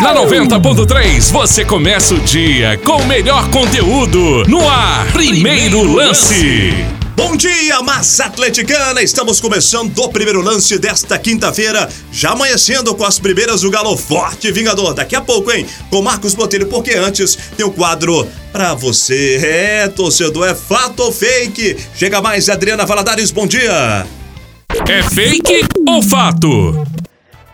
[0.00, 5.10] Na 90.3 você começa o dia com o melhor conteúdo no ar.
[5.12, 6.74] Primeiro lance.
[7.16, 9.02] Bom dia, massa atleticana!
[9.02, 14.52] Estamos começando o primeiro lance desta quinta-feira, já amanhecendo com as primeiras do Galo Forte
[14.52, 14.92] Vingador.
[14.92, 15.66] Daqui a pouco, hein?
[15.88, 19.40] Com Marcos Botelho, porque antes tem o quadro pra você.
[19.42, 21.74] É, torcedor, é fato ou fake?
[21.96, 24.06] Chega mais, Adriana Valadares, bom dia!
[24.86, 26.86] É fake ou fato?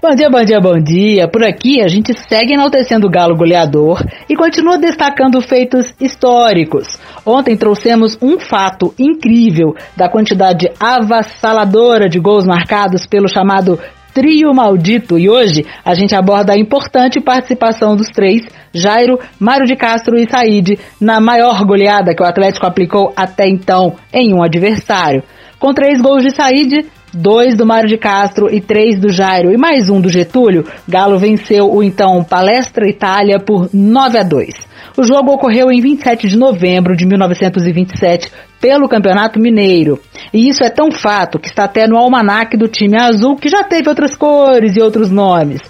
[0.02, 1.28] Bom dia, bom dia, bom dia.
[1.28, 6.98] Por aqui a gente segue enaltecendo o Galo goleador e continua destacando feitos históricos.
[7.24, 13.78] Ontem trouxemos um fato incrível da quantidade avassaladora de gols marcados pelo chamado
[14.12, 18.42] trio maldito e hoje a gente aborda a importante participação dos três,
[18.74, 23.94] Jairo, Mário de Castro e Said, na maior goleada que o Atlético aplicou até então
[24.12, 25.22] em um adversário.
[25.60, 29.56] Com três gols de Said, dois do Mário de Castro e três do Jairo e
[29.56, 34.54] mais um do Getúlio, Galo venceu o então Palestra Itália por 9 a 2.
[34.96, 40.00] O jogo ocorreu em 27 de novembro de 1927 pelo Campeonato Mineiro.
[40.32, 43.64] E isso é tão fato que está até no almanaque do time azul, que já
[43.64, 45.60] teve outras cores e outros nomes.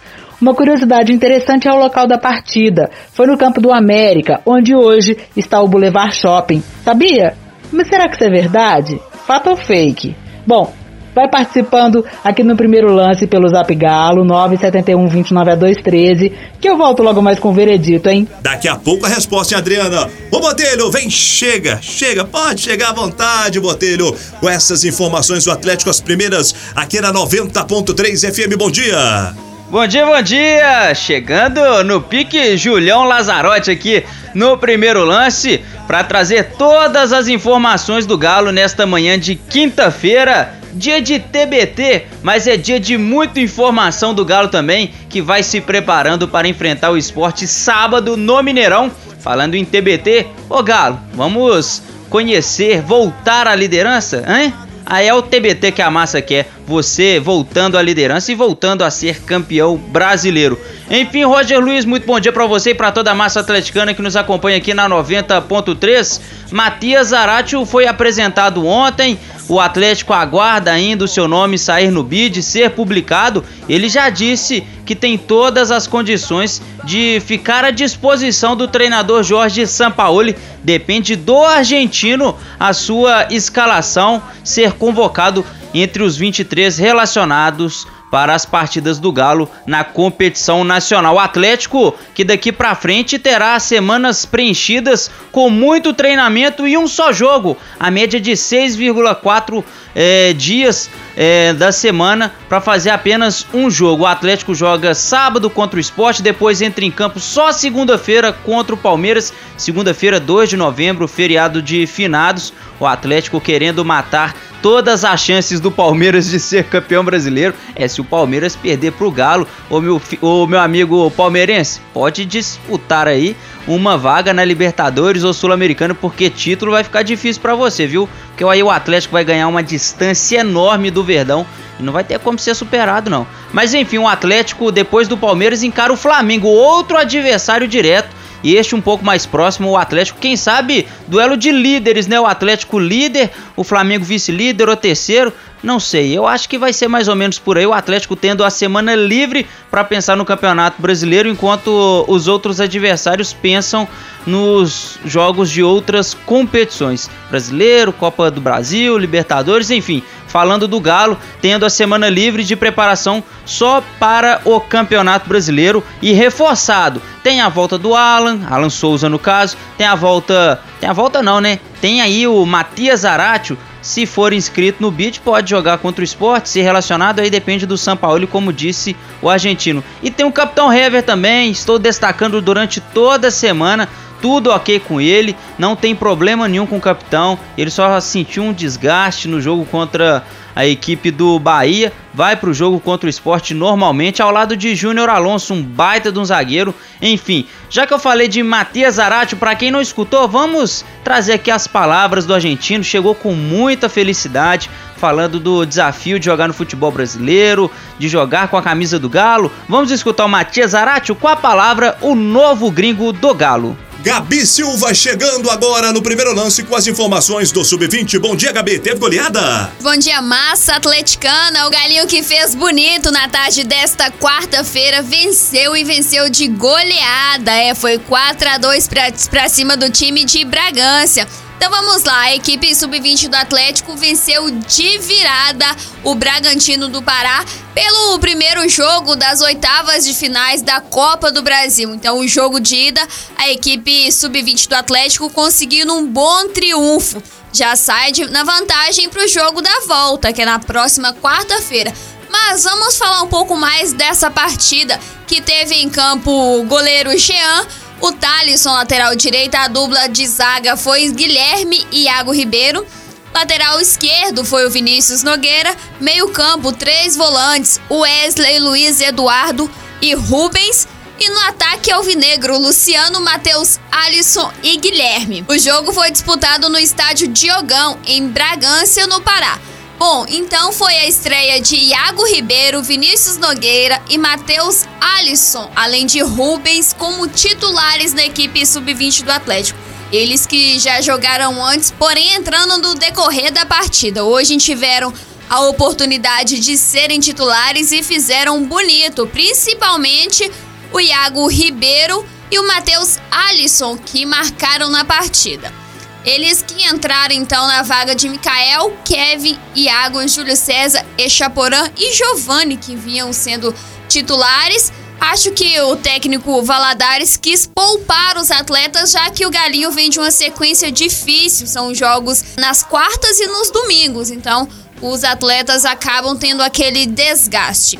[0.41, 2.91] Uma curiosidade interessante é o local da partida.
[3.13, 6.61] Foi no campo do América, onde hoje está o Boulevard Shopping.
[6.85, 7.35] Sabia?
[7.71, 9.01] Mas será que isso é verdade?
[9.25, 10.17] Fato ou fake?
[10.45, 10.73] Bom,
[11.15, 17.03] Vai participando aqui no primeiro lance pelo Zap Galo, 971 29 213, que eu volto
[17.03, 18.27] logo mais com o veredito, hein?
[18.41, 20.09] Daqui a pouco a resposta, hein, Adriana?
[20.31, 24.17] Ô, Botelho, vem, chega, chega, pode chegar à vontade, Botelho.
[24.41, 29.35] Com essas informações do Atlético, as primeiras aqui na 90.3 FM, bom dia!
[29.71, 30.95] Bom dia, bom dia!
[30.95, 34.03] Chegando no pique Julião Lazarote aqui
[34.35, 41.01] no primeiro lance para trazer todas as informações do Galo nesta manhã de quinta-feira dia
[41.01, 46.27] de TBT, mas é dia de muita informação do Galo também, que vai se preparando
[46.27, 48.91] para enfrentar o esporte sábado no Mineirão.
[49.21, 54.53] Falando em TBT, ô Galo, vamos conhecer, voltar à liderança, hein?
[54.85, 58.91] Aí é o TBT que a massa quer, você voltando à liderança e voltando a
[58.91, 60.61] ser campeão brasileiro.
[60.91, 64.03] Enfim, Roger Luiz, muito bom dia para você e para toda a massa atleticana que
[64.03, 66.21] nos acompanha aqui na 90.3.
[66.51, 72.43] Matias Zaratio foi apresentado ontem, o Atlético aguarda ainda o seu nome sair no bid,
[72.43, 73.45] ser publicado.
[73.69, 79.67] Ele já disse que tem todas as condições de ficar à disposição do treinador Jorge
[79.67, 80.37] Sampaoli.
[80.63, 88.99] Depende do argentino a sua escalação ser convocado entre os 23 relacionados para as partidas
[88.99, 91.15] do Galo na competição nacional.
[91.15, 97.11] O Atlético, que daqui para frente terá semanas preenchidas com muito treinamento e um só
[97.11, 99.65] jogo, a média de 6,4
[99.95, 104.05] é, dias é, da semana para fazer apenas um jogo.
[104.05, 108.79] O Atlético joga sábado contra o esporte, depois entra em campo só segunda-feira contra o
[108.79, 109.33] Palmeiras.
[109.57, 112.53] Segunda-feira, 2 de novembro, feriado de finados.
[112.81, 117.55] O Atlético querendo matar todas as chances do Palmeiras de ser campeão brasileiro.
[117.75, 123.09] É se o Palmeiras perder pro Galo, o meu, o meu amigo palmeirense, pode disputar
[123.09, 123.37] aí
[123.67, 128.09] uma vaga na Libertadores ou Sul-Americano, porque título vai ficar difícil para você, viu?
[128.33, 131.47] Porque aí o Atlético vai ganhar uma distância enorme do Verdão
[131.79, 133.27] e não vai ter como ser superado, não.
[133.53, 138.75] Mas enfim, o Atlético, depois do Palmeiras, encara o Flamengo, outro adversário direto e este
[138.75, 142.19] um pouco mais próximo, o Atlético, quem sabe, duelo de líderes, né?
[142.19, 145.33] O Atlético líder, o Flamengo vice-líder ou terceiro,
[145.63, 146.17] não sei.
[146.17, 148.95] Eu acho que vai ser mais ou menos por aí, o Atlético tendo a semana
[148.95, 153.87] livre para pensar no Campeonato Brasileiro, enquanto os outros adversários pensam
[154.27, 157.11] nos jogos de outras competições.
[157.31, 160.03] Brasileiro, Copa do Brasil, Libertadores, enfim
[160.33, 166.13] falando do Galo, tendo a semana livre de preparação só para o Campeonato Brasileiro e
[166.13, 167.03] reforçado.
[167.23, 171.23] Tem a volta do Alan, Alan Souza no caso, tem a volta, tem a volta
[171.23, 171.61] não, né?
[171.83, 176.49] Tem aí o Matias Aratio, se for inscrito no BID, pode jogar contra o esporte.
[176.49, 179.83] Se relacionado, aí depende do São Paulo, como disse o argentino.
[180.01, 183.89] E tem o Capitão Hever também, estou destacando durante toda a semana
[184.21, 187.37] tudo ok com ele, não tem problema nenhum com o capitão.
[187.59, 190.25] Ele só sentiu um desgaste no jogo contra
[190.55, 191.93] a equipe do Bahia.
[192.15, 196.13] Vai para o jogo contra o esporte normalmente, ao lado de Júnior Alonso, um baita
[196.13, 196.75] de um zagueiro.
[197.01, 201.51] Enfim, já que eu falei de Matias Zaratio, para quem não escutou, vamos trazer aqui
[201.51, 202.85] as palavras do argentino.
[202.85, 208.57] Chegou com muita felicidade, falando do desafio de jogar no futebol brasileiro, de jogar com
[208.57, 209.51] a camisa do Galo.
[209.69, 213.77] Vamos escutar o Matias Zaratio com a palavra o novo gringo do Galo.
[214.03, 218.19] Gabi Silva chegando agora no primeiro lance com as informações do Sub-20.
[218.19, 218.81] Bom dia, Gabi.
[218.81, 219.73] Teve goleada?
[219.81, 221.69] Bom dia, massa atleticana.
[221.69, 227.53] O Galinho que fez bonito na tarde desta quarta-feira venceu e venceu de goleada.
[227.53, 228.89] É, foi 4 a 2
[229.31, 231.25] para cima do time de Bragança.
[231.63, 235.65] Então vamos lá, a equipe sub-20 do Atlético venceu de virada
[236.03, 241.95] o Bragantino do Pará pelo primeiro jogo das oitavas de finais da Copa do Brasil.
[241.95, 243.07] Então, o jogo de ida,
[243.37, 247.23] a equipe sub-20 do Atlético conseguindo um bom triunfo.
[247.53, 251.95] Já sai de, na vantagem para o jogo da volta, que é na próxima quarta-feira.
[252.29, 254.99] Mas vamos falar um pouco mais dessa partida
[255.29, 257.67] que teve em campo o goleiro Jean
[258.03, 262.85] o Thalisson, lateral direita, a dupla de zaga foi Guilherme e Iago Ribeiro.
[263.33, 265.75] Lateral esquerdo foi o Vinícius Nogueira.
[266.01, 269.71] Meio campo, três volantes, Wesley, Luiz Eduardo
[270.03, 270.89] e Rubens.
[271.21, 275.45] E no ataque alvinegro, Luciano, Matheus, Alisson e Guilherme.
[275.49, 279.61] O jogo foi disputado no estádio Diogão, em Bragança, no Pará.
[280.05, 286.19] Bom, então foi a estreia de Iago Ribeiro, Vinícius Nogueira e Matheus Alisson, além de
[286.21, 289.79] Rubens como titulares na equipe sub-20 do Atlético.
[290.11, 294.25] Eles que já jogaram antes, porém entrando no decorrer da partida.
[294.25, 295.15] Hoje tiveram
[295.49, 300.51] a oportunidade de serem titulares e fizeram bonito, principalmente
[300.93, 305.82] o Iago Ribeiro e o Matheus Alisson, que marcaram na partida.
[306.25, 312.77] Eles que entraram então na vaga de Mikael, Kevin, Iago, Júlio César, Echaporã e Giovanni,
[312.77, 313.75] que vinham sendo
[314.09, 314.93] titulares.
[315.21, 320.19] Acho que o técnico Valadares quis poupar os atletas, já que o Galinho vem de
[320.19, 321.67] uma sequência difícil.
[321.67, 324.69] São jogos nas quartas e nos domingos, então
[325.01, 327.99] os atletas acabam tendo aquele desgaste.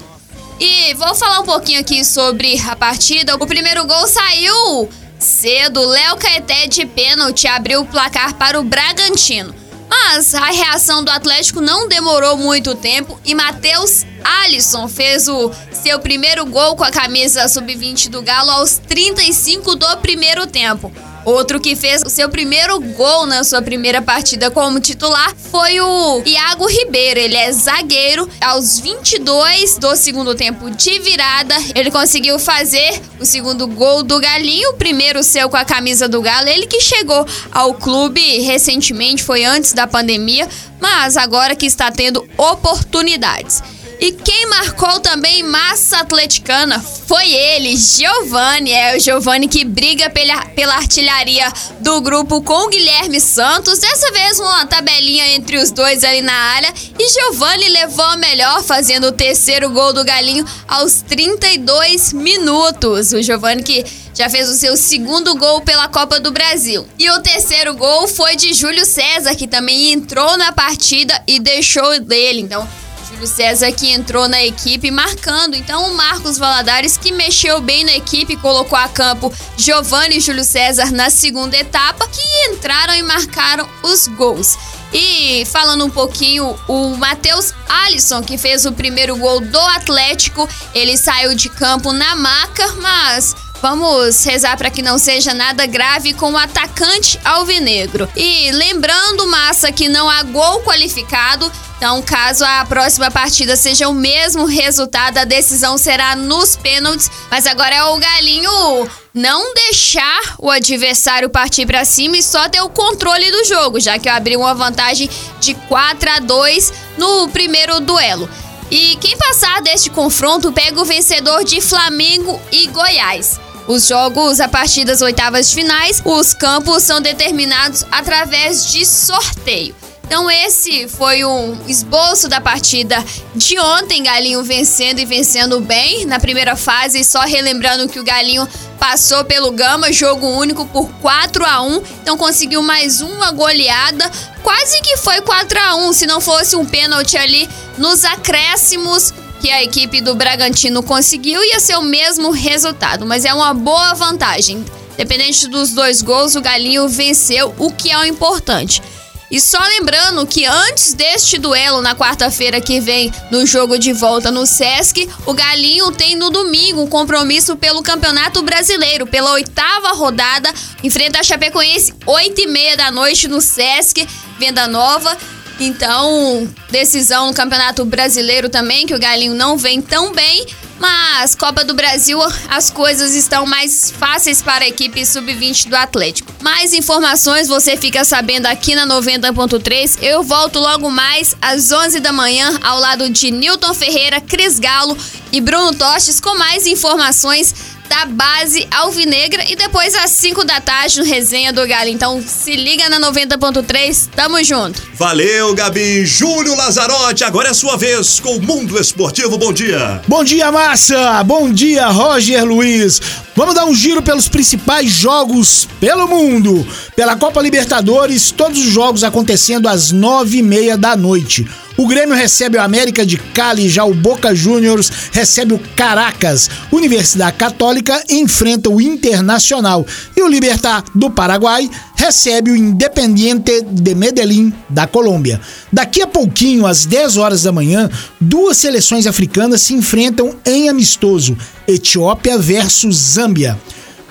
[0.61, 3.35] E vou falar um pouquinho aqui sobre a partida.
[3.35, 4.89] O primeiro gol saiu
[5.23, 9.55] Cedo, Léo Caeté de pênalti abriu o placar para o Bragantino.
[9.89, 16.01] Mas a reação do Atlético não demorou muito tempo e Matheus Alisson fez o seu
[16.01, 20.93] primeiro gol com a camisa sub-20 do Galo aos 35 do primeiro tempo.
[21.25, 26.23] Outro que fez o seu primeiro gol na sua primeira partida como titular foi o
[26.25, 27.21] Iago Ribeiro.
[27.21, 28.29] Ele é zagueiro.
[28.41, 34.71] Aos 22 do segundo tempo de virada, ele conseguiu fazer o segundo gol do Galinho,
[34.71, 36.49] o primeiro seu com a camisa do Galo.
[36.49, 40.49] Ele que chegou ao clube recentemente, foi antes da pandemia,
[40.81, 43.63] mas agora que está tendo oportunidades.
[44.03, 48.73] E quem marcou também massa atleticana foi ele, Giovanni.
[48.73, 51.47] É o Giovanni que briga pela, pela artilharia
[51.79, 53.79] do grupo com o Guilherme Santos.
[53.79, 56.75] Dessa vez uma tabelinha entre os dois ali na área.
[56.99, 63.13] E Giovanni levou a melhor, fazendo o terceiro gol do Galinho aos 32 minutos.
[63.13, 66.85] O Giovanni que já fez o seu segundo gol pela Copa do Brasil.
[66.99, 72.01] E o terceiro gol foi de Júlio César, que também entrou na partida e deixou
[72.01, 72.41] dele.
[72.41, 72.69] Então,
[73.13, 75.55] Júlio César que entrou na equipe marcando.
[75.55, 80.45] Então o Marcos Valadares que mexeu bem na equipe, colocou a campo Giovanni e Júlio
[80.45, 84.57] César na segunda etapa, que entraram e marcaram os gols.
[84.93, 90.99] E falando um pouquinho, o Matheus Alisson, que fez o primeiro gol do Atlético, ele
[90.99, 96.33] saiu de campo na maca, mas Vamos rezar para que não seja nada grave com
[96.33, 98.09] o atacante alvinegro.
[98.17, 101.51] E lembrando, massa, que não há gol qualificado.
[101.77, 107.09] Então, caso a próxima partida seja o mesmo resultado, a decisão será nos pênaltis.
[107.31, 112.63] Mas agora é o Galinho não deixar o adversário partir para cima e só ter
[112.63, 117.29] o controle do jogo, já que eu abri uma vantagem de 4 a 2 no
[117.29, 118.29] primeiro duelo.
[118.73, 123.39] E quem passar deste confronto pega o vencedor de Flamengo e Goiás.
[123.67, 129.75] Os jogos a partir das oitavas de finais, os campos são determinados através de sorteio.
[130.05, 133.03] Então esse foi um esboço da partida
[133.35, 136.05] de ontem, Galinho vencendo e vencendo bem.
[136.05, 138.47] Na primeira fase, só relembrando que o Galinho
[138.79, 144.11] passou pelo Gama, jogo único por 4 a 1, então conseguiu mais uma goleada,
[144.43, 149.51] quase que foi 4 a 1, se não fosse um pênalti ali nos acréscimos que
[149.51, 154.65] a equipe do Bragantino conseguiu, ia ser o mesmo resultado, mas é uma boa vantagem.
[154.97, 158.81] Dependente dos dois gols, o Galinho venceu, o que é o importante.
[159.29, 164.31] E só lembrando que antes deste duelo na quarta-feira que vem no jogo de volta
[164.31, 170.53] no Sesc, o Galinho tem no domingo um compromisso pelo Campeonato Brasileiro, pela oitava rodada,
[170.85, 174.07] enfrenta a Chapecoense, 8 e meia da noite no Sesc,
[174.39, 175.19] Venda Nova.
[175.61, 180.47] Então, decisão no Campeonato Brasileiro também, que o Galinho não vem tão bem.
[180.79, 182.19] Mas Copa do Brasil,
[182.49, 186.33] as coisas estão mais fáceis para a equipe sub-20 do Atlético.
[186.41, 189.99] Mais informações você fica sabendo aqui na 90.3.
[190.03, 194.99] Eu volto logo mais às 11 da manhã ao lado de Newton Ferreira, Cris Galo
[195.31, 197.55] e Bruno Tostes com mais informações
[197.89, 201.89] da base alvinegra e depois às 5 da tarde no Resenha do Galo.
[201.89, 204.83] Então se liga na 90.3, tamo junto.
[204.95, 206.05] Valeu, Gabi.
[206.05, 209.37] Júlio Lazarotti, agora é sua vez com o Mundo Esportivo.
[209.37, 210.01] Bom dia.
[210.09, 211.23] Bom dia, Massa.
[211.25, 213.01] Bom dia, Roger Luiz.
[213.35, 216.67] Vamos dar um giro pelos principais jogos pelo mundo.
[216.95, 221.47] Pela Copa Libertadores, todos os jogos acontecendo às nove e meia da noite.
[221.83, 226.49] O Grêmio recebe o América de Cali, já o Boca Juniors recebe o Caracas.
[226.71, 229.85] Universidade Católica enfrenta o Internacional
[230.17, 235.41] e o Libertar do Paraguai recebe o Independiente de Medellín da Colômbia.
[235.73, 241.37] Daqui a pouquinho, às 10 horas da manhã, duas seleções africanas se enfrentam em amistoso:
[241.67, 243.59] Etiópia versus Zâmbia.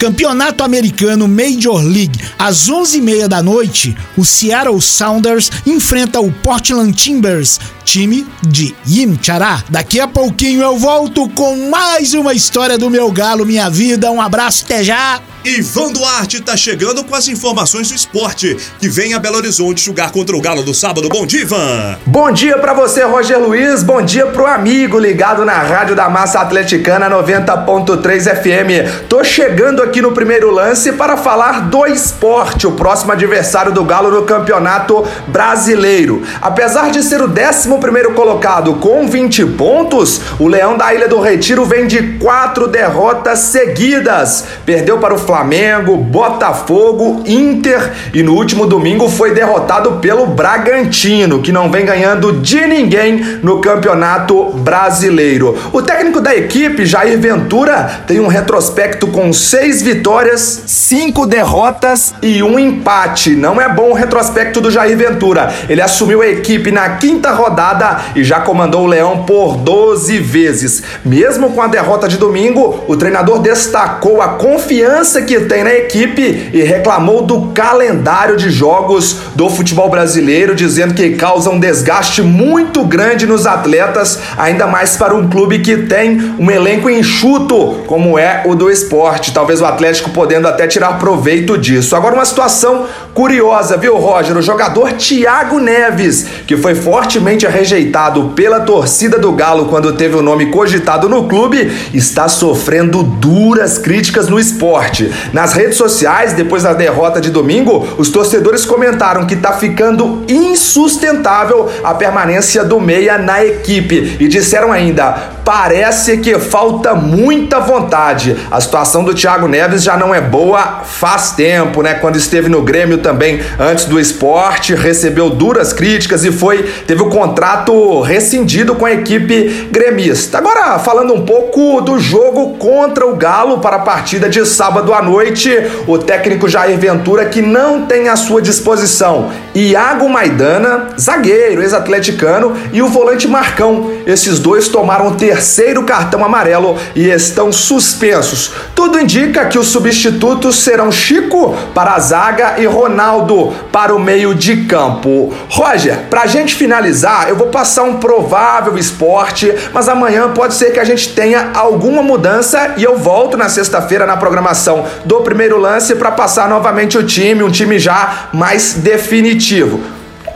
[0.02, 7.60] Campeonato Americano Major League, às 11h30 da noite, o Seattle Sounders enfrenta o Portland Timbers,
[7.86, 9.64] time de Yimchará.
[9.70, 14.12] Daqui a pouquinho eu volto com mais uma história do meu galo, minha vida.
[14.12, 15.22] Um abraço, até já!
[15.44, 20.12] Ivan Duarte tá chegando com as informações do esporte, que vem a Belo Horizonte jogar
[20.12, 21.10] contra o Galo do sábado.
[21.10, 21.98] Bom dia, Ivan!
[22.06, 23.82] Bom dia para você, Roger Luiz.
[23.82, 29.08] Bom dia pro amigo ligado na Rádio da Massa Atleticana 90.3 FM.
[29.10, 34.12] Tô chegando aqui no primeiro lance para falar do esporte, o próximo adversário do Galo
[34.12, 36.22] no Campeonato Brasileiro.
[36.40, 41.20] Apesar de ser o 11 primeiro colocado com 20 pontos, o Leão da Ilha do
[41.20, 44.46] Retiro vem de quatro derrotas seguidas.
[44.64, 51.54] Perdeu para o Flamengo, Botafogo, Inter e no último domingo foi derrotado pelo Bragantino, que
[51.54, 55.58] não vem ganhando de ninguém no Campeonato Brasileiro.
[55.72, 62.44] O técnico da equipe, Jair Ventura, tem um retrospecto com seis vitórias, cinco derrotas e
[62.44, 63.30] um empate.
[63.30, 65.50] Não é bom o retrospecto do Jair Ventura.
[65.70, 70.84] Ele assumiu a equipe na quinta rodada e já comandou o Leão por 12 vezes.
[71.06, 76.50] Mesmo com a derrota de domingo, o treinador destacou a confiança que tem na equipe
[76.54, 82.84] e reclamou do calendário de jogos do futebol brasileiro, dizendo que causa um desgaste muito
[82.84, 88.44] grande nos atletas, ainda mais para um clube que tem um elenco enxuto, como é
[88.46, 89.34] o do esporte.
[89.34, 91.96] Talvez o Atlético podendo até tirar proveito disso.
[91.96, 94.38] Agora, uma situação curiosa, viu, Roger?
[94.38, 100.22] O jogador Thiago Neves, que foi fortemente rejeitado pela torcida do Galo quando teve o
[100.22, 105.11] nome cogitado no clube, está sofrendo duras críticas no esporte.
[105.34, 111.70] Nas redes sociais, depois da derrota de domingo, os torcedores comentaram que está ficando insustentável
[111.84, 118.36] a permanência do Meia na equipe e disseram ainda: parece que falta muita vontade.
[118.50, 121.96] A situação do Thiago Neves já não é boa faz tempo, né?
[121.96, 127.10] Quando esteve no Grêmio também antes do esporte, recebeu duras críticas e foi teve o
[127.10, 130.38] contrato rescindido com a equipe gremista.
[130.38, 135.01] Agora, falando um pouco do jogo contra o Galo para a partida de sábado à
[135.02, 135.50] noite,
[135.88, 142.82] o técnico Jair Ventura que não tem à sua disposição Iago Maidana, zagueiro, ex-atleticano, e
[142.82, 143.92] o volante Marcão.
[144.06, 148.52] Esses dois tomaram o terceiro cartão amarelo e estão suspensos.
[148.74, 154.34] Tudo indica que os substitutos serão Chico para a zaga e Ronaldo para o meio
[154.34, 155.34] de campo.
[155.50, 160.80] Roger, pra gente finalizar, eu vou passar um provável esporte, mas amanhã pode ser que
[160.80, 165.96] a gente tenha alguma mudança e eu volto na sexta-feira na programação do primeiro lance
[165.96, 169.80] para passar novamente o time, um time já mais definitivo.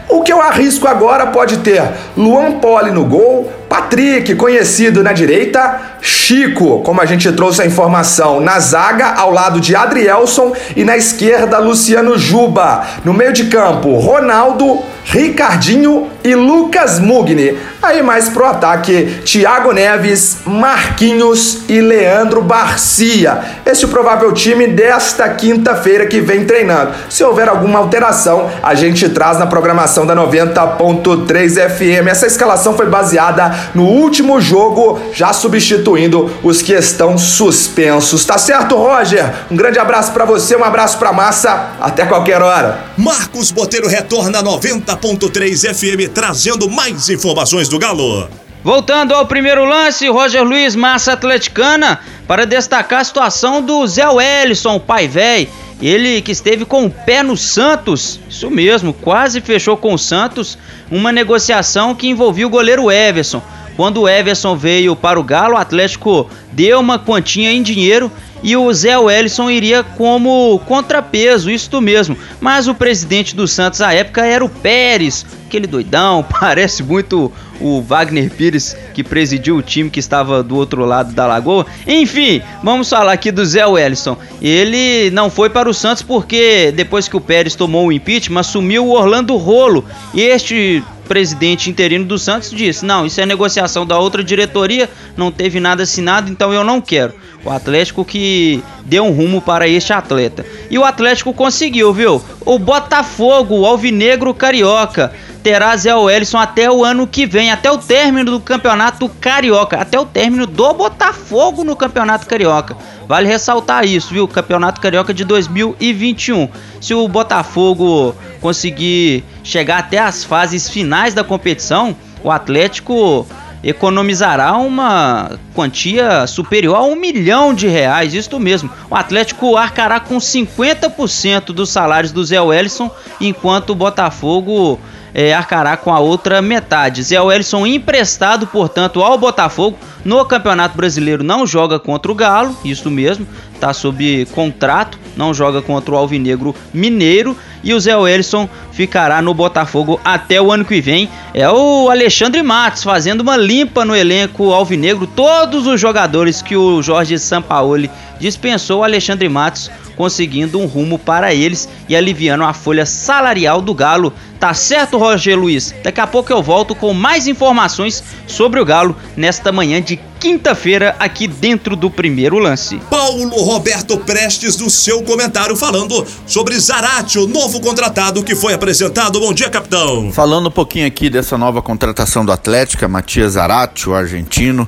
[0.10, 1.82] O que eu arrisco agora pode ter
[2.16, 8.40] Luan Poli no gol, Patrick, conhecido na direita, Chico, como a gente trouxe a informação,
[8.40, 12.86] na zaga ao lado de Adrielson e na esquerda Luciano Juba.
[13.04, 17.58] No meio de campo, Ronaldo, Ricardinho e Lucas Mugni.
[17.82, 23.40] Aí mais pro ataque, Thiago Neves, Marquinhos e Leandro Barcia.
[23.64, 26.92] Esse é o provável time desta quinta-feira que vem treinando.
[27.10, 32.08] Se houver alguma alteração, a gente traz na programação da 90.3 FM.
[32.10, 38.26] Essa escalação foi baseada no último jogo, já substituindo os que estão suspensos.
[38.26, 39.34] Tá certo, Roger?
[39.52, 41.72] Um grande abraço para você, um abraço pra massa.
[41.80, 42.86] Até qualquer hora.
[42.98, 48.28] Marcos Boteiro retorna 90.3 FM trazendo mais informações do Galo.
[48.64, 54.80] Voltando ao primeiro lance, Roger Luiz, massa atleticana, para destacar a situação do Zé Wellison,
[54.80, 55.50] pai véi,
[55.82, 60.58] Ele que esteve com o pé no Santos, isso mesmo, quase fechou com o Santos
[60.90, 63.42] uma negociação que envolvia o goleiro Everson.
[63.76, 68.10] Quando o Everson veio para o Galo, o Atlético deu uma quantia em dinheiro
[68.44, 72.18] e o Zé Wellison iria como contrapeso, isto mesmo.
[72.40, 77.82] Mas o presidente do Santos à época era o Pérez, aquele doidão, parece muito o
[77.82, 81.66] Wagner Pires que presidiu o time que estava do outro lado da lagoa.
[81.88, 84.18] Enfim, vamos falar aqui do Zé Wellison.
[84.42, 88.86] Ele não foi para o Santos porque depois que o Pérez tomou o impeachment, assumiu
[88.86, 89.86] o Orlando Rolo.
[90.14, 95.60] Este presidente interino do Santos disse: Não, isso é negociação da outra diretoria, não teve
[95.60, 97.14] nada assinado, então eu não quero.
[97.44, 100.44] O Atlético que deu um rumo para este atleta.
[100.70, 102.22] E o Atlético conseguiu, viu?
[102.44, 107.78] O Botafogo, o Alvinegro Carioca, terá Zé Wellison até o ano que vem, até o
[107.78, 112.76] término do Campeonato Carioca, até o término do Botafogo no Campeonato Carioca.
[113.08, 114.28] Vale ressaltar isso, viu?
[114.28, 116.50] Campeonato Carioca de 2021.
[116.82, 123.28] Se o Botafogo conseguir chegar até as fases finais da competição, o Atlético
[123.64, 128.70] economizará uma quantia superior a um milhão de reais, isto mesmo.
[128.90, 134.80] O Atlético arcará com 50% dos salários do Zé Wellison, enquanto o Botafogo
[135.16, 137.02] é, arcará com a outra metade.
[137.02, 142.92] Zé Wellison emprestado, portanto, ao Botafogo no Campeonato Brasileiro não joga contra o Galo, isso
[142.92, 149.22] mesmo, está sob contrato, não joga contra o Alvinegro Mineiro e o Zé Wellison ficará
[149.22, 151.10] no Botafogo até o ano que vem.
[151.34, 155.08] É o Alexandre Matos fazendo uma limpa no elenco alvinegro.
[155.08, 161.34] Todos os jogadores que o Jorge Sampaoli dispensou, o Alexandre Matos conseguindo um rumo para
[161.34, 164.14] eles e aliviando a folha salarial do Galo.
[164.40, 165.74] Tá certo, Roger Luiz?
[165.82, 170.96] Daqui a pouco eu volto com mais informações sobre o Galo nesta manhã de quinta-feira
[171.00, 172.78] aqui dentro do primeiro lance.
[172.90, 179.20] Paulo Roberto Prestes no seu comentário falando sobre Zarate, o novo contratado que foi apresentado.
[179.20, 180.12] Bom dia, capitão.
[180.12, 184.68] Falando um pouquinho aqui dessa nova contratação do Atlético, Matias Zarate, o argentino,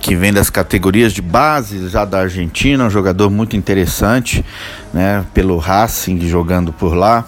[0.00, 4.44] que vem das categorias de base já da Argentina, um jogador muito interessante,
[4.92, 7.24] né, pelo Racing jogando por lá.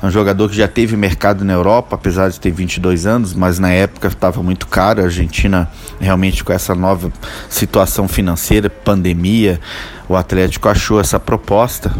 [0.00, 3.58] É um jogador que já teve mercado na Europa, apesar de ter 22 anos, mas
[3.58, 5.00] na época estava muito caro.
[5.00, 7.12] A Argentina, realmente, com essa nova
[7.48, 9.60] situação financeira, pandemia,
[10.08, 11.92] o Atlético achou essa proposta.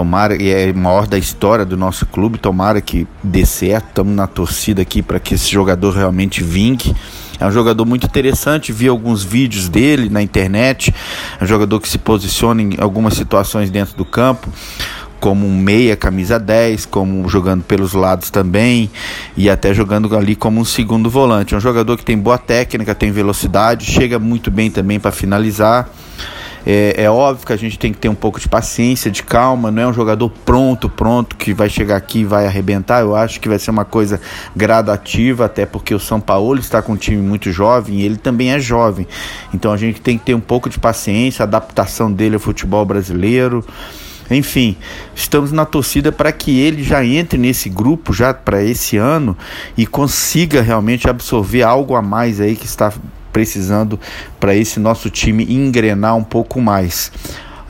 [0.00, 3.88] Tomara, e é maior da história do nosso clube, tomara que dê certo.
[3.88, 6.96] Estamos na torcida aqui para que esse jogador realmente vingue.
[7.38, 10.94] É um jogador muito interessante, vi alguns vídeos dele na internet.
[11.38, 14.50] É um jogador que se posiciona em algumas situações dentro do campo
[15.20, 18.90] como um meia, camisa 10, como jogando pelos lados também
[19.36, 21.52] e até jogando ali como um segundo volante.
[21.52, 25.90] É um jogador que tem boa técnica, tem velocidade, chega muito bem também para finalizar.
[26.66, 29.70] É, é, óbvio que a gente tem que ter um pouco de paciência, de calma,
[29.70, 33.00] não é um jogador pronto, pronto, que vai chegar aqui e vai arrebentar.
[33.00, 34.20] Eu acho que vai ser uma coisa
[34.54, 38.52] gradativa, até porque o São Paulo está com um time muito jovem e ele também
[38.52, 39.06] é jovem.
[39.54, 43.64] Então a gente tem que ter um pouco de paciência, adaptação dele ao futebol brasileiro.
[44.30, 44.76] Enfim,
[45.12, 49.36] estamos na torcida para que ele já entre nesse grupo já para esse ano
[49.76, 52.92] e consiga realmente absorver algo a mais aí que está
[53.32, 53.98] precisando
[54.38, 57.12] para esse nosso time engrenar um pouco mais.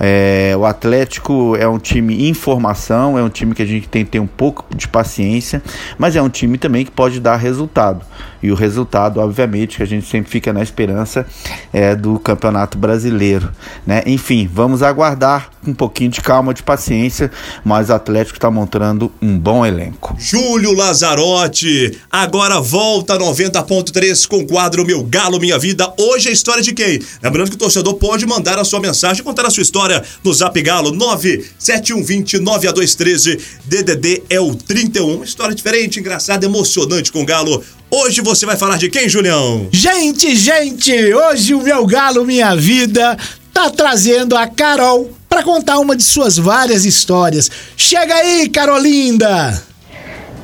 [0.02, 4.02] É, o Atlético é um time em formação, é um time que a gente tem
[4.02, 5.62] que ter um pouco de paciência,
[5.98, 8.02] mas é um time também que pode dar resultado.
[8.42, 11.26] E o resultado, obviamente, que a gente sempre fica na esperança
[11.70, 13.52] é do Campeonato Brasileiro.
[13.86, 14.02] Né?
[14.06, 17.30] Enfim, vamos aguardar um pouquinho de calma, de paciência,
[17.62, 20.16] mas o Atlético está montando um bom elenco.
[20.18, 25.92] Júlio Lazarotti, agora volta 90.3 com o quadro Meu Galo Minha Vida.
[25.98, 26.98] Hoje é a história de quem?
[27.22, 29.89] Lembrando que o torcedor pode mandar a sua mensagem, contar a sua história
[30.22, 33.40] no Zap Galo 97120 9A213.
[33.64, 35.24] DDD é o 31.
[35.24, 37.62] História diferente, engraçada, emocionante com o Galo.
[37.90, 39.68] Hoje você vai falar de quem, Julião?
[39.72, 43.18] Gente, gente, hoje o meu galo minha vida
[43.52, 47.50] tá trazendo a Carol para contar uma de suas várias histórias.
[47.76, 49.60] Chega aí, Carolinda.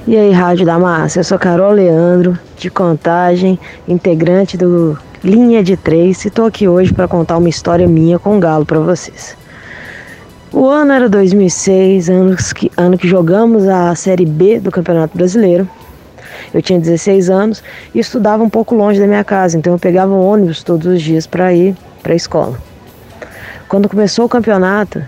[0.08, 5.76] E aí, Rádio da Massa, eu sou Carol Leandro, de Contagem, integrante do Linha de
[5.76, 9.36] Três, e tô aqui hoje para contar uma história minha com o galo para vocês.
[10.52, 15.68] O ano era 2006, ano que, ano que jogamos a Série B do Campeonato Brasileiro.
[16.54, 17.60] Eu tinha 16 anos
[17.92, 21.02] e estudava um pouco longe da minha casa, então eu pegava um ônibus todos os
[21.02, 22.56] dias para ir para a escola.
[23.68, 25.02] Quando começou o campeonato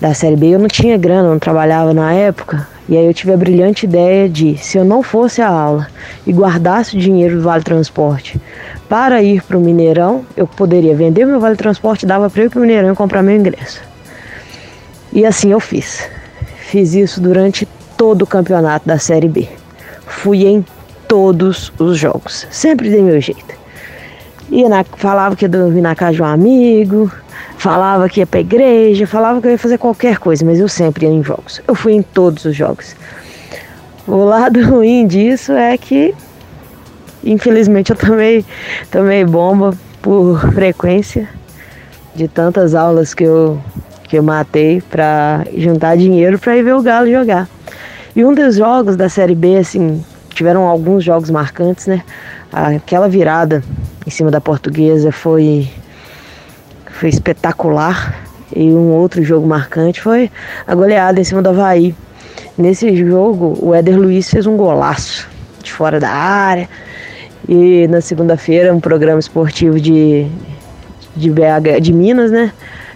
[0.00, 3.32] da Série B, eu não tinha grana, não trabalhava na época, e aí eu tive
[3.32, 5.86] a brilhante ideia de, se eu não fosse à aula
[6.26, 8.40] e guardasse o dinheiro do Vale Transporte
[8.92, 12.58] para ir para o Mineirão, eu poderia vender meu Vale Transporte, dava para ir para
[12.58, 13.80] o Mineirão e comprar meu ingresso.
[15.10, 16.06] E assim eu fiz.
[16.58, 19.48] Fiz isso durante todo o campeonato da Série B.
[20.06, 20.62] Fui em
[21.08, 22.46] todos os jogos.
[22.50, 23.54] Sempre dei meu jeito.
[24.50, 27.10] Ia na, falava que ia dormir na casa de um amigo,
[27.56, 31.06] falava que ia pra igreja, falava que eu ia fazer qualquer coisa, mas eu sempre
[31.06, 31.62] ia em jogos.
[31.66, 32.94] Eu fui em todos os jogos.
[34.06, 36.14] O lado ruim disso é que,
[37.24, 38.44] infelizmente, eu tomei,
[38.90, 41.28] tomei bomba por frequência
[42.14, 43.60] de tantas aulas que eu,
[44.04, 47.48] que eu matei para juntar dinheiro para ir ver o Galo jogar.
[48.14, 50.04] E um dos jogos da Série B, assim,
[50.34, 52.02] tiveram alguns jogos marcantes, né?
[52.52, 53.62] Aquela virada
[54.06, 55.70] em cima da portuguesa foi,
[56.90, 58.20] foi espetacular.
[58.54, 60.30] E um outro jogo marcante foi
[60.66, 61.94] a goleada em cima do Havaí.
[62.58, 65.26] Nesse jogo, o Éder Luiz fez um golaço
[65.62, 66.68] de fora da área.
[67.48, 70.26] E na segunda-feira, um programa esportivo de,
[71.16, 72.52] de BH, de Minas, né?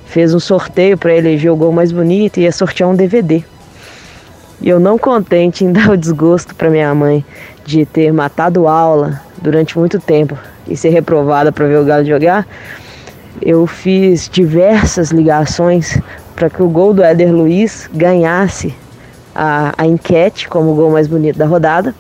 [0.06, 3.42] Fez um sorteio para eleger o gol mais bonito e ia sortear um DVD.
[4.61, 7.24] E eu não contente em dar o desgosto para minha mãe
[7.64, 12.46] de ter matado aula durante muito tempo e ser reprovada para ver o Galo jogar,
[13.42, 16.00] eu fiz diversas ligações
[16.35, 18.74] para que o gol do Éder Luiz ganhasse
[19.35, 21.94] a, a enquete como o gol mais bonito da rodada.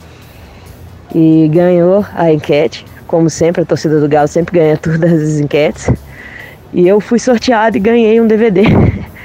[1.14, 5.90] E ganhou a enquete, como sempre, a torcida do Galo sempre ganha todas as enquetes.
[6.72, 8.62] E eu fui sorteado e ganhei um DVD.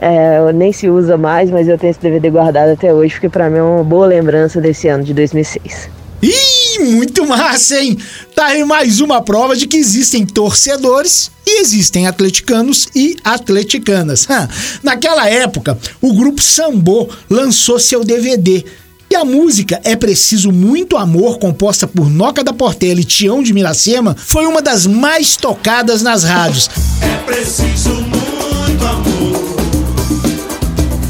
[0.00, 3.50] É, nem se usa mais, mas eu tenho esse DVD guardado até hoje, porque para
[3.50, 5.90] mim é uma boa lembrança desse ano de 2006.
[6.22, 7.96] Ih, muito massa, hein?
[8.34, 14.26] Tá aí mais uma prova de que existem torcedores e existem atleticanos e atleticanas.
[14.82, 18.64] Naquela época, o grupo Sambô lançou seu DVD.
[19.10, 23.54] E a música É Preciso Muito Amor, composta por Noca da Portela e Tião de
[23.54, 26.68] Miracema, foi uma das mais tocadas nas rádios.
[27.00, 29.56] É preciso muito amor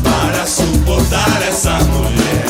[0.05, 2.47] para suportar essa mulher.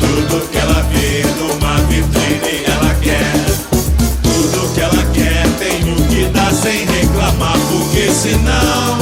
[0.00, 3.32] Tudo que ela vê numa vitrine ela quer.
[4.22, 9.01] Tudo que ela quer tenho que dar sem reclamar, porque senão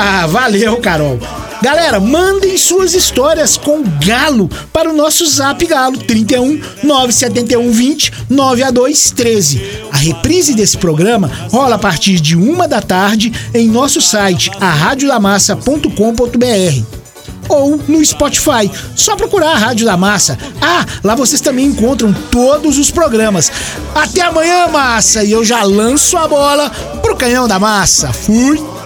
[0.00, 1.18] Opa, valeu, Carol.
[1.60, 9.12] Galera, mandem suas histórias com Galo para o nosso Zap Galo 31 971 20 9A2
[9.12, 9.62] 13.
[9.92, 16.82] A reprise desse programa rola a partir de uma da tarde em nosso site, arradiodamassa.com.br
[17.46, 18.70] ou no Spotify.
[18.96, 20.38] Só procurar a Rádio da Massa.
[20.62, 23.52] Ah, lá vocês também encontram todos os programas.
[23.94, 25.24] Até amanhã, massa!
[25.24, 26.70] E eu já lanço a bola
[27.02, 28.10] pro canhão da massa.
[28.14, 28.79] Fui!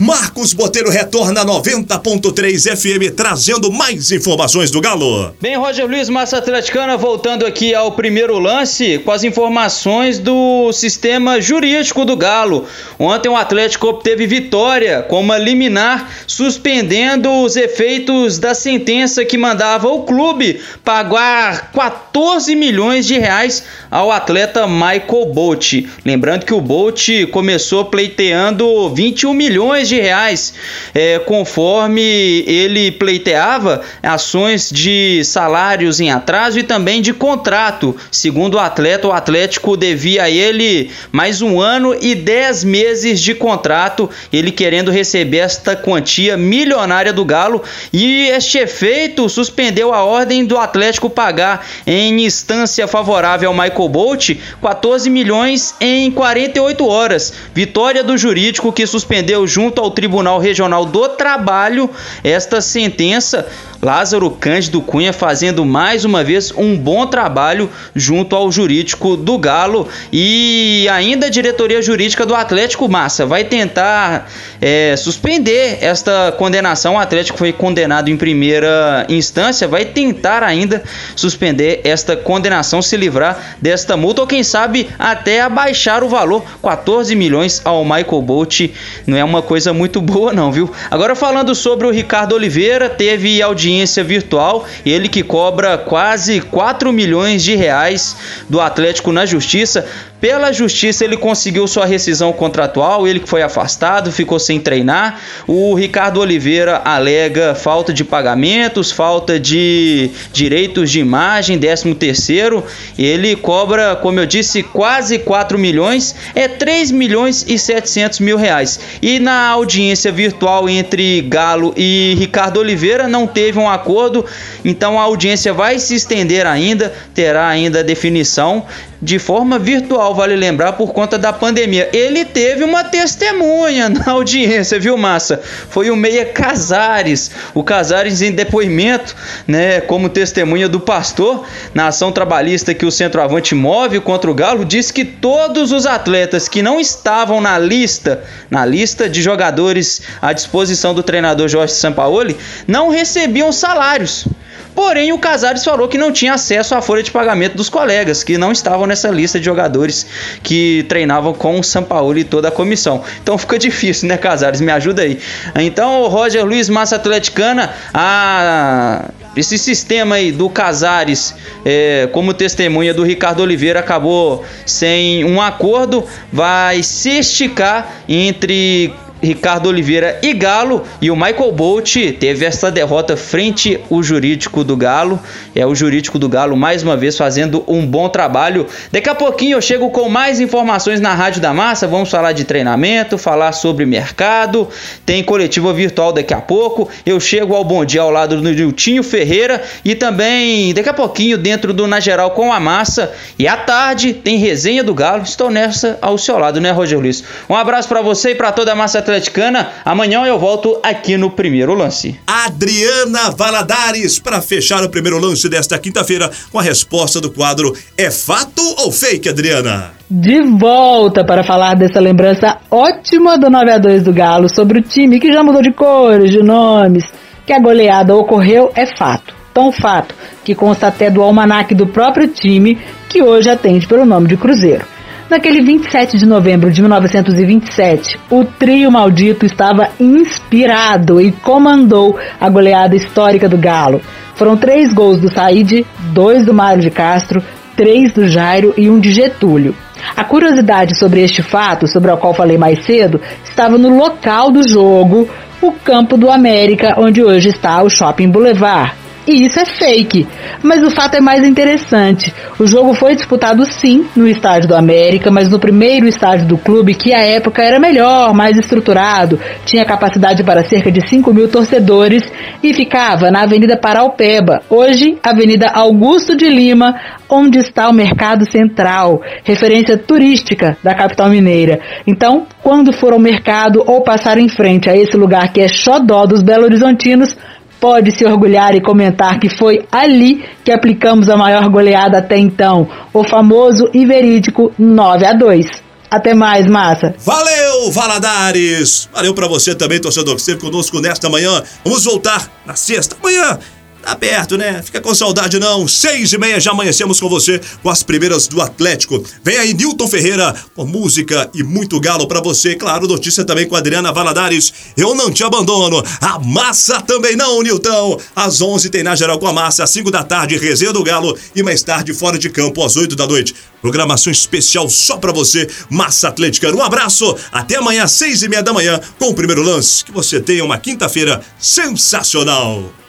[0.00, 5.34] Marcos Boteiro retorna 90.3 FM trazendo mais informações do Galo.
[5.38, 11.38] Bem, Roger Luiz, Massa Atleticana, voltando aqui ao primeiro lance com as informações do sistema
[11.38, 12.64] jurídico do Galo.
[12.98, 19.88] Ontem o Atlético obteve vitória com uma liminar suspendendo os efeitos da sentença que mandava
[19.88, 25.74] o clube pagar 14 milhões de reais ao atleta Michael Bolt.
[26.06, 30.54] Lembrando que o Bolt começou pleiteando 21 milhões de reais,
[30.94, 32.00] é, conforme
[32.46, 37.96] ele pleiteava ações de salários em atraso e também de contrato.
[38.10, 43.34] Segundo o atleta, o Atlético devia a ele mais um ano e 10 meses de
[43.34, 47.62] contrato, ele querendo receber esta quantia milionária do Galo.
[47.92, 54.30] E este efeito suspendeu a ordem do Atlético pagar em instância favorável ao Michael Bolt
[54.62, 57.32] 14 milhões em 48 horas.
[57.54, 61.90] Vitória do jurídico que suspendeu junto ao Tribunal Regional do Trabalho
[62.22, 63.48] esta sentença
[63.82, 69.88] Lázaro Cândido Cunha fazendo mais uma vez um bom trabalho junto ao jurídico do Galo
[70.12, 74.28] e ainda a diretoria jurídica do Atlético Massa vai tentar
[74.60, 76.96] é, suspender esta condenação.
[76.96, 80.82] O Atlético foi condenado em primeira instância, vai tentar ainda
[81.16, 87.14] suspender esta condenação, se livrar desta multa ou quem sabe até abaixar o valor 14
[87.16, 88.60] milhões ao Michael Bolt.
[89.06, 90.70] Não é uma coisa muito boa não, viu?
[90.90, 93.69] Agora falando sobre o Ricardo Oliveira, teve audiência
[94.04, 98.16] virtual, ele que cobra quase 4 milhões de reais
[98.48, 99.86] do Atlético na justiça
[100.20, 105.18] pela justiça, ele conseguiu sua rescisão contratual, ele que foi afastado, ficou sem treinar.
[105.46, 112.62] O Ricardo Oliveira alega falta de pagamentos, falta de direitos de imagem, 13 terceiro.
[112.98, 118.78] Ele cobra, como eu disse, quase 4 milhões, é 3 milhões e 700 mil reais.
[119.00, 124.24] E na audiência virtual entre Galo e Ricardo Oliveira não teve um acordo,
[124.64, 128.66] então a audiência vai se estender ainda, terá ainda definição
[129.02, 131.88] de forma virtual, vale lembrar, por conta da pandemia.
[131.92, 135.40] Ele teve uma testemunha na audiência, viu, Massa?
[135.42, 137.30] Foi o Meia Casares.
[137.54, 143.54] O Casares, em depoimento, né, como testemunha do pastor, na ação trabalhista que o centroavante
[143.54, 148.66] move contra o Galo, disse que todos os atletas que não estavam na lista, na
[148.66, 152.36] lista de jogadores à disposição do treinador Jorge Sampaoli,
[152.66, 154.26] não recebiam salários.
[154.74, 158.38] Porém, o Casares falou que não tinha acesso à folha de pagamento dos colegas, que
[158.38, 160.06] não estavam nessa lista de jogadores
[160.42, 163.02] que treinavam com o Sampaoli e toda a comissão.
[163.22, 164.60] Então fica difícil, né, Casares?
[164.60, 165.18] Me ajuda aí.
[165.56, 172.92] Então, o Roger Luiz Massa Atleticana, a esse sistema aí do Casares é, como testemunha
[172.92, 180.84] do Ricardo Oliveira acabou sem um acordo, vai se esticar entre Ricardo Oliveira e Galo
[181.00, 185.20] e o Michael Bolt teve essa derrota frente o jurídico do Galo.
[185.54, 188.66] É o jurídico do Galo mais uma vez fazendo um bom trabalho.
[188.90, 191.86] Daqui a pouquinho eu chego com mais informações na Rádio da Massa.
[191.86, 194.68] Vamos falar de treinamento, falar sobre mercado.
[195.04, 196.88] Tem coletiva virtual daqui a pouco.
[197.04, 201.36] Eu chego ao Bom Dia ao lado do Niltinho Ferreira e também daqui a pouquinho
[201.36, 203.12] dentro do Na Geral com a Massa.
[203.38, 205.22] E à tarde tem resenha do Galo.
[205.22, 207.22] Estou nessa ao seu lado, né, Roger Luiz?
[207.48, 209.68] Um abraço para você e para toda a Massa atleticana.
[209.84, 212.18] Amanhã eu volto aqui no primeiro lance.
[212.26, 218.10] Adriana Valadares para fechar o primeiro lance desta quinta-feira com a resposta do quadro É
[218.10, 219.92] fato ou fake, Adriana?
[220.08, 224.82] De volta para falar dessa lembrança ótima do 9 a 2 do Galo sobre o
[224.82, 227.04] time que já mudou de cores, de nomes,
[227.46, 229.34] que a goleada ocorreu é fato.
[229.52, 234.28] Tão fato que consta até do almanaque do próprio time que hoje atende pelo nome
[234.28, 234.84] de Cruzeiro.
[235.30, 242.96] Naquele 27 de novembro de 1927, o trio maldito estava inspirado e comandou a goleada
[242.96, 244.02] histórica do Galo.
[244.34, 247.40] Foram três gols do Said, dois do Mário de Castro,
[247.76, 249.72] três do Jairo e um de Getúlio.
[250.16, 254.68] A curiosidade sobre este fato, sobre o qual falei mais cedo, estava no local do
[254.68, 255.28] jogo,
[255.62, 258.99] o campo do América, onde hoje está o Shopping Boulevard.
[259.30, 260.26] E isso é fake.
[260.60, 262.34] Mas o fato é mais interessante.
[262.58, 266.94] O jogo foi disputado sim no estádio do América, mas no primeiro estádio do clube,
[266.94, 272.24] que à época era melhor, mais estruturado, tinha capacidade para cerca de 5 mil torcedores
[272.60, 276.92] e ficava na Avenida Paraupeba, hoje Avenida Augusto de Lima,
[277.28, 281.78] onde está o Mercado Central, referência turística da capital mineira.
[282.04, 286.26] Então, quando for ao mercado ou passar em frente a esse lugar que é xodó
[286.26, 287.36] dos belo-horizontinos,
[287.80, 292.86] pode se orgulhar e comentar que foi ali que aplicamos a maior goleada até então,
[293.12, 295.90] o famoso e verídico 9 a 2.
[296.10, 297.14] Até mais, massa.
[297.24, 299.08] Valeu, Valadares!
[299.12, 301.62] Valeu para você também, torcedor, que esteve conosco nesta manhã.
[301.84, 303.58] Vamos voltar na sexta manhã.
[304.02, 304.82] Tá perto, né?
[304.82, 305.86] Fica com saudade não.
[305.86, 309.22] Seis e meia já amanhecemos com você com as primeiras do Atlético.
[309.44, 312.74] Vem aí Newton Ferreira com música e muito galo para você.
[312.74, 314.72] Claro, notícia também com Adriana Valadares.
[314.96, 316.02] Eu não te abandono.
[316.20, 318.18] A massa também não, Newton.
[318.34, 319.84] Às onze tem na geral com a massa.
[319.84, 321.36] Às cinco da tarde, resenha do Galo.
[321.54, 323.54] E mais tarde, fora de campo, às oito da noite.
[323.82, 326.74] Programação especial só para você, Massa Atlética.
[326.74, 327.36] Um abraço.
[327.52, 330.04] Até amanhã, seis e meia da manhã, com o primeiro lance.
[330.04, 332.99] Que você tenha uma quinta-feira sensacional.